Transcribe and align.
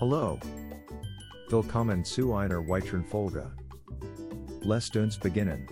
Hallo. 0.00 0.38
Willkommen 1.50 2.02
zu 2.02 2.32
einer 2.32 2.66
weiteren 2.66 3.04
Folge. 3.04 3.50
Lasst 4.62 4.96
uns 4.96 5.18
beginnen. 5.18 5.66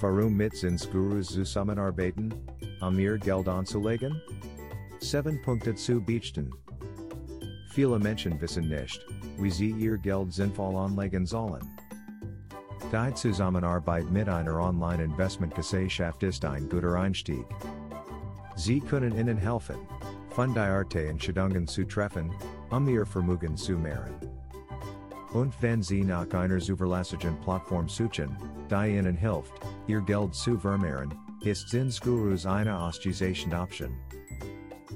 Warum 0.00 0.38
mit 0.38 0.56
Zinsgurus 0.56 1.26
zusammenarbeiten? 1.26 2.32
Um 2.80 2.98
ihr 2.98 3.18
Geld 3.18 3.46
anzulegen? 3.46 4.22
7 5.00 5.42
Punkte 5.42 5.74
zu 5.74 6.00
beichten. 6.00 6.50
Viele 7.68 7.98
Menschen 7.98 8.40
wissen 8.40 8.70
nicht, 8.70 9.04
wie 9.38 9.50
sie 9.50 9.72
ihr 9.72 9.98
Geld 9.98 10.32
sinnvoll 10.32 10.74
anlegen 10.76 11.26
sollen. 11.26 11.76
Die 12.90 13.14
Zusammenarbeit 13.14 14.10
mit 14.10 14.30
einer 14.30 14.56
Online-Investmentgesellschaft 14.56 16.22
ist 16.22 16.42
ein 16.46 16.70
guter 16.70 16.94
Einstieg. 16.94 17.44
Sie 18.56 18.80
können 18.80 19.14
Ihnen 19.14 19.36
helfen, 19.36 19.76
Fundiarte 20.30 21.06
Entscheidungen 21.06 21.66
zu 21.66 21.84
treffen, 21.84 22.30
um 22.70 22.88
Ihr 22.88 23.06
Vermögen 23.06 23.56
zu 23.56 23.72
mehren. 23.72 24.14
Und 25.32 25.54
wenn 25.62 25.82
Sie 25.82 26.04
nach 26.04 26.30
einer 26.32 26.58
zuverlässigen 26.58 27.38
Plattform 27.40 27.88
suchen, 27.88 28.36
die 28.70 28.98
Ihnen 28.98 29.16
hilft, 29.16 29.52
Ihr 29.86 30.00
Geld 30.00 30.34
zu 30.34 30.58
vermehren, 30.58 31.14
ist 31.42 31.68
Zinsgurus 31.68 32.46
eine 32.46 32.78
ausgezeichnete 32.78 33.58
Option. 33.58 33.96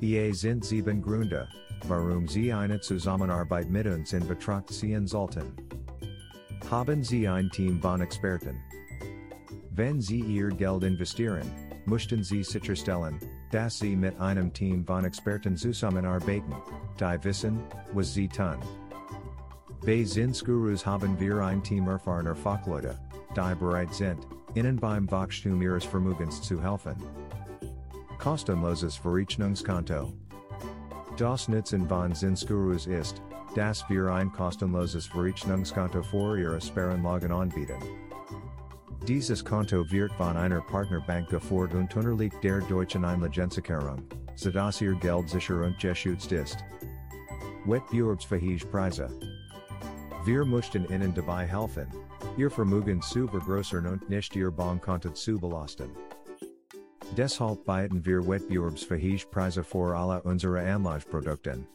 Hier 0.00 0.32
sind 0.34 0.64
sieben 0.64 1.02
Gründe, 1.02 1.48
warum 1.88 2.26
Sie 2.26 2.52
eine 2.52 2.80
Zusammenarbeit 2.80 3.68
mit 3.68 3.86
uns 3.86 4.12
in 4.12 4.26
Betracht 4.26 4.72
ziehen 4.72 5.06
sollten. 5.06 5.44
Haben 6.70 7.02
Sie 7.02 7.26
ein 7.28 7.50
Team 7.50 7.80
von 7.80 8.00
Experten? 8.00 8.56
Wenn 9.72 10.00
Sie 10.00 10.20
Ihr 10.20 10.48
Geld 10.48 10.84
investieren, 10.84 11.50
möchten 11.90 12.22
Sie 12.22 12.44
sicherstellen, 12.44 13.18
dass 13.50 13.80
Sie 13.80 13.96
mit 13.96 14.18
einem 14.20 14.52
Team 14.52 14.86
von 14.86 15.04
Experten 15.04 15.56
zusammenarbeiten, 15.56 16.54
die 16.98 17.24
wissen, 17.24 17.60
was 17.92 18.14
sie 18.14 18.28
tun. 18.28 18.56
Bei 19.84 20.04
Zinsgurus 20.04 20.86
haben 20.86 21.18
wir 21.18 21.40
ein 21.40 21.62
Team 21.62 21.88
erfahrener 21.88 22.36
Fachleute, 22.36 22.98
die 23.36 23.54
bereit 23.56 23.92
sind, 23.92 24.26
Ihnen 24.54 24.76
beim 24.76 25.10
Wachstum 25.10 25.60
Ihres 25.60 25.84
Vermögens 25.84 26.40
zu 26.42 26.62
helfen. 26.62 26.96
Kostenloses 28.18 28.96
Verrechnungskonto. 28.96 30.12
Das 31.16 31.48
Nutzen 31.48 31.88
von 31.88 32.14
Zinsgurus 32.14 32.86
ist, 32.86 33.20
dass 33.54 33.88
wir 33.88 34.12
ein 34.12 34.30
kostenloses 34.30 35.06
Verrechnungskonto 35.06 36.02
für 36.02 36.38
Ihre 36.38 36.60
Sparanlagen 36.60 37.32
anbieten. 37.32 37.78
Dieses 39.10 39.44
Konto 39.44 39.90
wird 39.90 40.12
von 40.12 40.36
einer 40.36 40.60
Partnerbank 40.60 41.30
geführt 41.30 41.74
und 41.74 41.96
unterliegt 41.96 42.44
der 42.44 42.60
deutschen 42.60 43.04
Einlagensicherung, 43.04 44.04
sodass 44.36 44.80
Ihr 44.80 44.94
Geld 44.94 45.28
sicher 45.28 45.64
und 45.64 45.76
geschützt 45.80 46.30
ist. 46.30 46.58
Wettbewerbsfähige 47.66 48.64
Preise. 48.66 49.10
Wir 50.24 50.44
möchten 50.44 50.84
Ihnen 50.84 51.12
dabei 51.12 51.44
helfen, 51.44 51.88
Ihr 52.36 52.52
Vermögen 52.52 53.02
zu 53.02 53.26
vergrößern 53.26 53.88
und 53.88 54.08
nicht 54.08 54.36
Ihr 54.36 54.52
Bankkonto 54.52 55.10
zu 55.10 55.40
belasten. 55.40 55.90
Deshalb 57.16 57.64
bieten 57.64 58.06
wir 58.06 58.24
wettbewerbsfähige 58.24 59.26
Preise 59.26 59.64
für 59.64 59.92
alle 59.92 60.22
unsere 60.22 60.60
Anlageprodukten. 60.60 61.66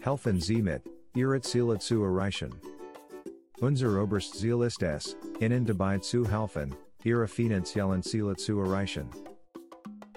Helfen 0.00 0.40
Sie 0.40 0.62
mit, 0.62 0.82
Ihre 1.14 1.40
Ziele 1.42 1.78
zu 1.78 2.02
erreichen. 2.02 2.52
Unser 3.64 4.02
oberst 4.02 4.34
Ziel 4.34 4.60
ist 4.62 4.82
es, 4.82 5.16
Ihnen 5.40 5.64
dabei 5.64 5.96
zu 5.96 6.30
helfen, 6.30 6.74
Ihre 7.02 7.26
finanziellen 7.26 8.02
Ziele 8.02 8.36
zu 8.36 8.60
erreichen. 8.60 9.08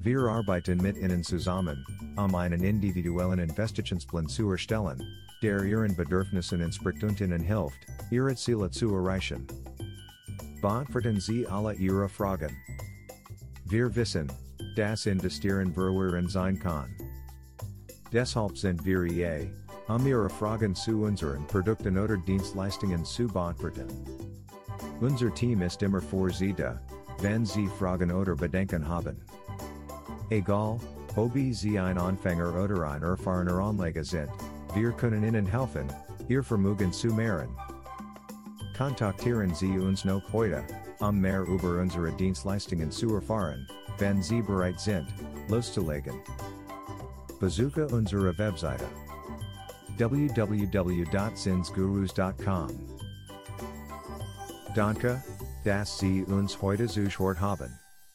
Wir 0.00 0.18
arbeiten 0.22 0.78
mit 0.78 0.96
Ihnen 0.96 1.22
zusammen, 1.22 1.86
um 2.16 2.34
einen 2.34 2.64
individuellen 2.64 3.38
Investitionsplan 3.38 4.26
zu 4.26 4.50
erstellen, 4.50 5.00
der 5.40 5.62
Ihren 5.62 5.94
Bedürfnissen 5.94 6.60
entspricht 6.60 7.04
und 7.04 7.20
Ihnen 7.20 7.40
hilft, 7.40 7.78
Ihre 8.10 8.34
Ziele 8.34 8.72
zu 8.72 8.92
erreichen. 8.92 9.46
Beantworten 10.60 11.20
Sie 11.20 11.46
alle 11.46 11.74
Ihre 11.74 12.08
Fragen. 12.08 12.56
Wir 13.66 13.94
wissen, 13.94 14.26
dass 14.74 15.06
Investieren 15.06 15.72
verwirrend 15.72 16.32
sein 16.32 16.58
kann. 16.58 16.92
Deshalb 18.12 18.58
sind 18.58 18.84
wir 18.84 19.04
hier, 19.04 19.48
Fragen 19.88 20.74
zu 20.74 21.02
unseren 21.04 21.46
Produkten 21.46 21.96
oder 21.96 22.18
Dienstleistungen 22.18 23.04
zu 23.06 23.26
beantworten. 23.26 23.86
Unser 25.00 25.32
Team 25.34 25.62
ist 25.62 25.82
immer 25.82 26.02
für 26.02 26.30
Sie 26.30 26.52
da, 26.52 26.78
wenn 27.22 27.46
Sie 27.46 27.66
Fragen 27.78 28.12
oder 28.12 28.36
Bedenken 28.36 28.86
haben. 28.86 29.16
Egal, 30.28 30.78
ob 31.16 31.32
Sie 31.52 31.78
ein 31.78 31.96
Anfänger 31.96 32.54
oder 32.62 32.86
ein 32.86 33.02
erfahrener 33.02 33.54
Anleger 33.54 34.04
sind, 34.04 34.28
wir 34.74 34.92
können 34.92 35.24
Ihnen 35.24 35.46
helfen, 35.46 35.88
Ihr 36.28 36.42
Vermögen 36.42 36.92
zu 36.92 37.08
mehren. 37.08 37.48
Kontaktieren 38.76 39.54
Sie 39.54 39.78
uns 39.78 40.04
noch 40.04 40.22
heute, 40.34 40.62
um 41.00 41.18
mehr 41.18 41.42
über 41.42 41.80
unsere 41.80 42.12
Dienstleistungen 42.12 42.90
zu 42.90 43.14
erfahren, 43.14 43.66
wenn 43.98 44.20
Sie 44.22 44.42
bereit 44.42 44.78
sind, 44.78 45.06
loszulegen. 45.48 46.14
Besuche 47.40 47.86
unsere 47.88 48.36
Webseite 48.36 48.84
www.zinsgurus.com. 49.98 52.68
Danke, 54.74 55.22
dass 55.64 55.98
Sie 55.98 56.22
uns 56.24 56.60
heute 56.62 56.86
zuhört 56.86 57.40
haben. 57.40 57.78